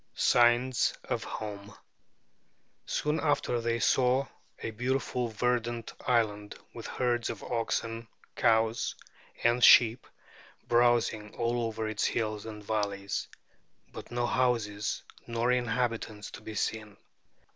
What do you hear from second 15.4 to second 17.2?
inhabitants to be seen.